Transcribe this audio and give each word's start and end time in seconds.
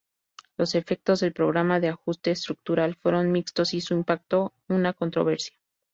Los 0.57 0.73
efectos 0.73 1.19
del 1.19 1.31
programa 1.31 1.79
de 1.79 1.89
ajuste 1.89 2.31
estructural 2.31 2.95
fueron 2.95 3.31
mixtos 3.31 3.75
y 3.75 3.81
su 3.81 3.93
impacto 3.93 4.51
una 4.67 4.93
controversia. 4.93 5.53